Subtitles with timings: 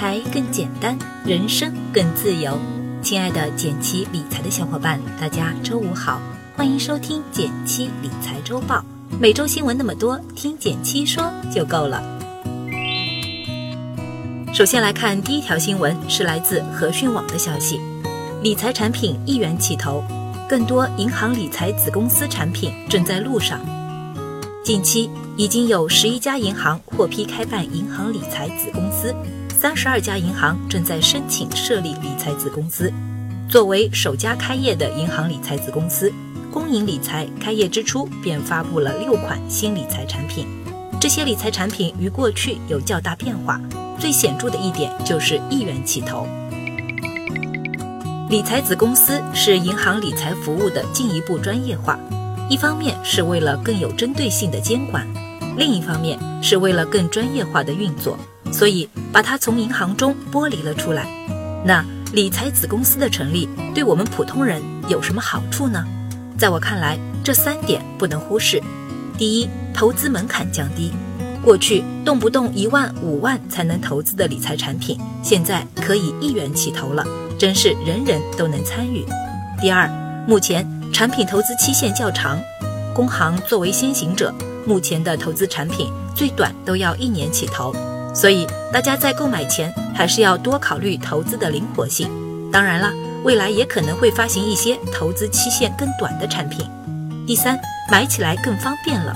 [0.00, 2.58] 财更简单，人生更自由。
[3.02, 6.22] 亲爱的简七理财的小伙伴，大家周五好，
[6.56, 8.82] 欢迎收听简七理财周报。
[9.20, 12.02] 每周新闻那么多，听简七说就够了。
[14.54, 17.78] 首先来看第一条新闻，是来自和讯网的消息：
[18.42, 20.02] 理财产品一元起投，
[20.48, 23.60] 更多银行理财子公司产品正在路上。
[24.64, 29.14] 近期已经有十一家银行获批开办银行理财子公司。
[29.60, 32.90] 三十二家银行正在申请设立理财子公司。
[33.46, 36.10] 作为首家开业的银行理财子公司，
[36.50, 40.46] 工银理财开业之初便发布了六款新理财产品。
[40.98, 43.60] 这些理财产品与过去有较大变化，
[43.98, 46.26] 最显著的一点就是一元起投。
[48.30, 52.00] 理财子公司是银行理财服务的进一步专业化，
[52.48, 55.06] 一方面是为了更有针对性的监管，
[55.58, 58.18] 另一方面是为了更专业化的运作。
[58.52, 61.06] 所以把它从银行中剥离了出来。
[61.64, 65.84] 那理财子公司的成立对我们普通人有什么好处呢？
[66.38, 68.62] 在我看来，这三点不能忽视。
[69.18, 70.92] 第一，投资门槛降低。
[71.42, 77.04] 过去动不动一万、五万才能投资的理财产品，现在可以一元起投了，
[77.38, 79.04] 真是人人都能参与。
[79.60, 79.88] 第二，
[80.26, 82.38] 目前产品投资期限较长，
[82.94, 84.34] 工行作为先行者，
[84.66, 87.74] 目前的投资产品最短都要一年起投。
[88.12, 92.10] 所以，大家在购买前还是要多考虑投资的灵活性。
[92.52, 96.68] 当然了，未来也可能会发行一些投资期限更短的产品。
[97.26, 97.58] 第三，
[97.90, 99.14] 买起来更方便了。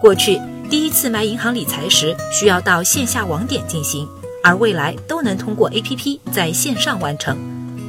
[0.00, 4.08] 过去第一次买银行理财时需要到线下网点进行，
[4.42, 7.38] 而未来都能通过 APP 在线上完成。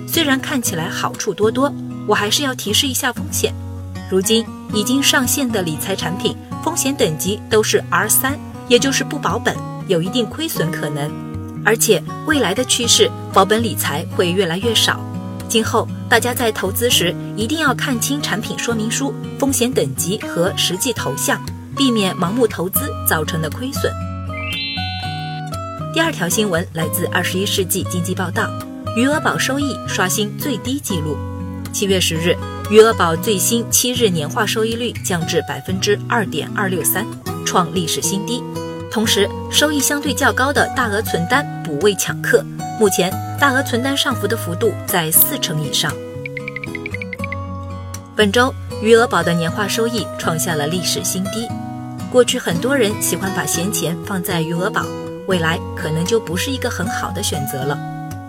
[0.07, 1.73] 虽然看起来好处多多，
[2.07, 3.51] 我还是要提示一下风险。
[4.11, 9.55] 如今已经上线的理财产品，风险等级都是 R 三，也就是不保本。
[9.88, 11.11] 有一定亏损可能，
[11.64, 15.00] 而且未来的趋势，保本理财会越来越少。
[15.47, 21.40] 今后大家在投资时一定要看清产品说明书、风险等级和实际投向，
[21.78, 23.91] 避免盲目投资造成的亏损。
[25.94, 28.44] 第二条新闻来自《二十一世纪经济报道》，
[28.97, 31.16] 余额宝收益刷新最低纪录。
[31.72, 32.35] 七月十日，
[32.69, 37.06] 余额宝最新七日年化收益率降至百分之二点二六三，
[37.45, 38.41] 创历史新低。
[38.95, 42.41] 同时，收益相对较高的大额存单补位抢客，
[42.79, 45.91] 目前大额存单上浮的幅度在四成以上。
[48.16, 51.45] 本周余额宝的年化收益创下了历史新低。
[52.09, 54.85] 过去很多人喜欢把闲钱放在余额宝，
[55.27, 57.77] 未来可能就不是一个很好的选择了。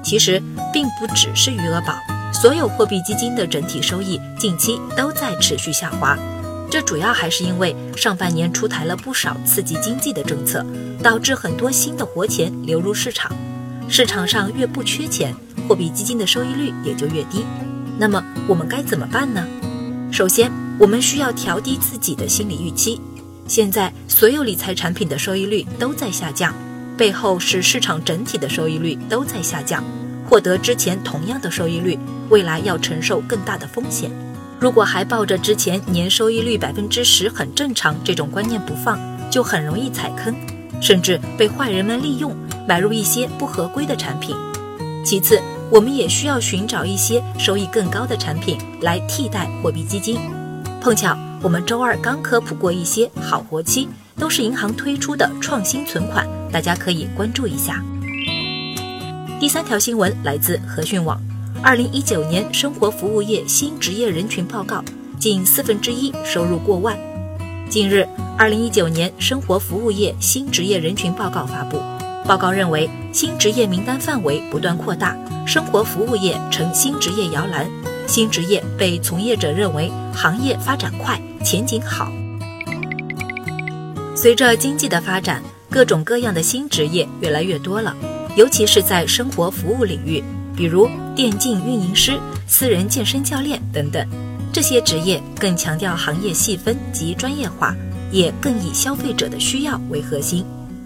[0.02, 1.94] 其实并不只是余额宝，
[2.32, 6.18] 所有货币基金的整体收益近期都在持续下滑。
[6.68, 10.64] 这主要还是因为上半年出台了不少刺激经济的政策，
[11.02, 13.30] 导致很多新的活钱流入市场。
[13.88, 15.34] 市场上越不缺钱，
[15.68, 17.44] 货币基金的收益率也就越低。
[17.98, 19.46] 那么我们该怎么办呢？
[20.10, 23.00] 首先，我们需要调低自己的心理预期。
[23.46, 26.52] 现在所有理财产品的收益率都在下降，
[26.96, 29.84] 背后是市场整体的收益率都在下降。
[30.28, 31.96] 获得之前同样的收益率，
[32.28, 34.10] 未来要承受更大的风险。
[34.58, 38.98] 如果还抱着之前年收益率百分之十很正常这种观念不放，
[39.30, 40.34] 就很容易踩坑，
[40.80, 42.34] 甚至被坏人们利用，
[42.66, 44.34] 买入一些不合规的产品。
[45.04, 45.40] 其次，
[45.70, 50.18] 我们也需要寻找一些收益更高的产品来替代货币基金。
[50.80, 57.84] 碰巧我们周二刚科普过一些好活期，都是银行推出的创新存款，大家可以关注一下。
[59.38, 61.20] 第三条新闻来自和讯网。
[61.62, 64.84] 二零一九年生活服务业新职业人群报告，
[65.18, 66.96] 近四分之一收入过万。
[67.68, 68.06] 近日，
[68.38, 71.80] 二零一九年生活服务业新职业人群报告发布，
[72.26, 75.16] 报告认为新职业名单范围不断扩大，
[75.46, 77.68] 生活服务业成新职业摇篮，
[78.06, 82.12] 新职业被从业者认为行业发展快，前景好。
[84.14, 87.94] 随着经济的发展，各种各样的新职业越来越多了，
[88.36, 90.22] 尤其是在生活服务领域。
[90.56, 94.06] 比如电竞运营师、私人健身教练等等，
[94.52, 97.74] 这些职业更强调行业细分及专业化，
[98.12, 100.44] 也更以消费者的需要为核心。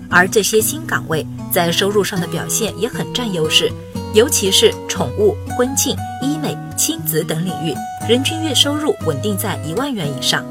[0.09, 3.73] 而这些新岗位在收入上的表现也很占优势，
[4.15, 7.75] 尤其是宠物、婚庆、医美、亲子等领域，
[8.09, 10.45] 人均月收入稳定在一万元以上。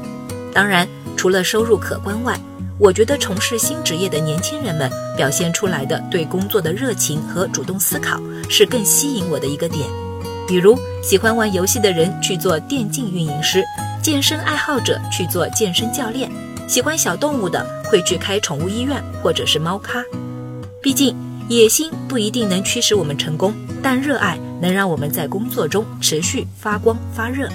[0.52, 0.86] 当然，
[1.16, 2.38] 除了收入可观外，
[2.80, 8.18] 我觉得从事新职业的年轻人们表现出来的对工作的热情和主动思考
[8.48, 9.86] 是更吸引我的一个点。
[10.48, 13.62] 比如喜欢玩游戏的人去做电竞运营师，
[14.02, 16.30] 健身爱好者去做健身教练，
[16.66, 20.02] 喜欢小动物的会去开宠物医院或者是猫咖。
[20.80, 21.14] 毕竟
[21.50, 27.46] 野心不一定能驱使我们成功，但热爱能让我们在工作中持续发光发热。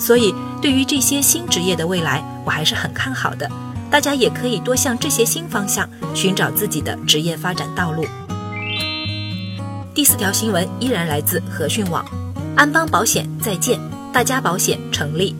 [0.00, 3.48] 所以，对于这些新职业的未来，我还是很看好的。
[3.92, 8.06] 大家也可以多向这些新方向寻找自己的职业发展道路。
[9.94, 12.02] 第四条新闻依然来自和讯网，
[12.56, 13.78] 安邦保险再见，
[14.10, 15.36] 大家保险成立。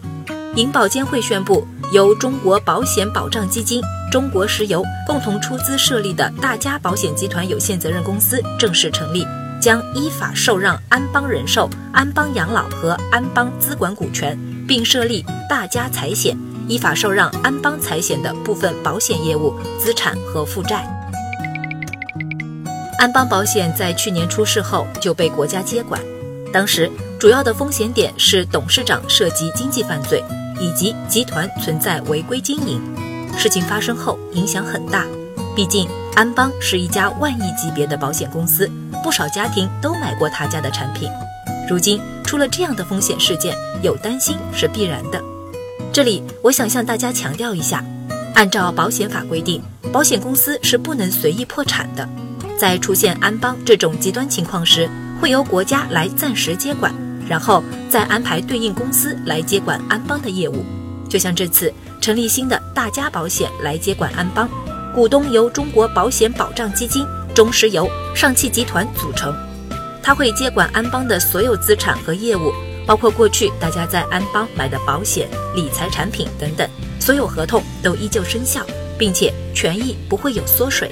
[0.54, 9.26] 银保监会宣布，由中国保险保障基金、中国石油共同出资设立的大家保险集团有限责任公司正式成立，
[9.62, 14.38] 将依法受让安邦人寿、安邦养老和安邦资管股权，
[14.68, 16.36] 并设立大家财险，
[16.68, 20.86] 依法受让安邦财险的部分保险业务、资产和负债。
[22.98, 26.00] 安邦保险在去年出事后就被国家接管，
[26.52, 30.22] 当时主要的风险点是董事长涉及经济犯罪。
[30.60, 32.80] 以及集团存在违规经营，
[33.36, 35.04] 事情发生后影响很大。
[35.56, 38.70] 毕竟安邦是一家万亿级别的保险公司，
[39.02, 41.10] 不少家庭都买过他家的产品。
[41.68, 45.20] 如今出了这样的风险事件，有担心是必然的。
[45.92, 47.84] 这里我想向大家强调一下，
[48.34, 49.62] 按照保险法规定，
[49.92, 52.08] 保险公司是不能随意破产的。
[52.58, 54.88] 在出现安邦这种极端情况时，
[55.20, 56.94] 会由国家来暂时接管。
[57.28, 60.64] 然后再安排对应公司来接管安邦的业务，
[61.10, 64.48] 就像这次成立新的大家保险来接管安邦，
[64.94, 69.34] 股东由中国保险保障基金、中石油、上汽集团组成，
[70.02, 72.52] 他会接管安邦的所有资产和业务，
[72.86, 76.68] 包括过去大家在安邦买的保险、理财产品等等，
[77.00, 78.64] 所有合同都依旧生效，
[78.98, 80.90] 并且权益不会有缩水，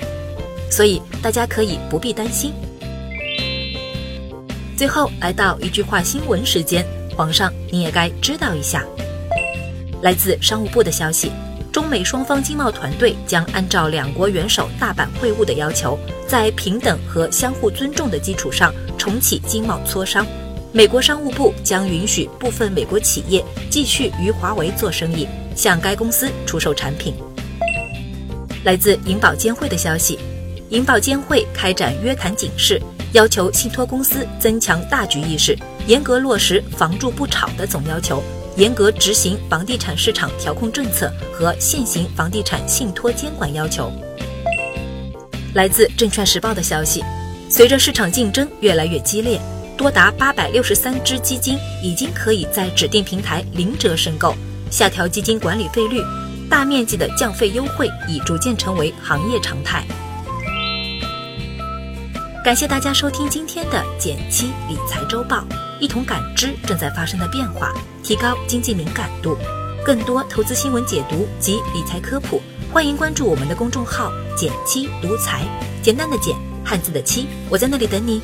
[0.71, 2.53] 所以大家可以不必担心。
[4.77, 8.85] 最后来到一句话新闻时间，皇上你也该知道一下。
[10.01, 11.31] 来自商务部的消息，
[11.71, 20.27] 中美双方经贸团队将按照两国元首大阪会晤的要求，在平等和相互尊重的基础上重启经贸磋商。
[20.73, 25.27] 美国商务部将允许部分美国企业继续与华为做生意，
[25.57, 27.13] 向该公司出售产品。
[28.63, 30.17] 来自银保监会的消息，
[30.69, 32.81] 银保监会开展约谈警示。
[33.13, 35.59] 要求信托公司增强大局意识，
[35.89, 38.23] 严格落实“房住不炒”的总要求，
[38.57, 43.91] 严格执行房地产市场调控政策和现行房地产信托监管要求。
[45.55, 47.03] 来自《证券时报》的消息，
[47.49, 49.41] 随着市场竞争越来越激烈，
[49.81, 54.35] 多达八百六十三只基金已经可以在指定平台零折申购，
[54.71, 56.05] 下调基金管理费率，
[56.51, 59.83] 大面积的降费优惠已逐渐成为行业常态。
[62.45, 65.47] 感谢大家收听今天的减七理财周报，
[65.81, 67.73] 一同感知正在发生的变化，
[68.03, 69.35] 提高经济敏感度。
[69.83, 75.41] 更多投资新闻解读及理财科普，欢迎关注我们的公众号“减七独财”，
[75.81, 78.21] 简单的减，汉字的七，我在那里等你。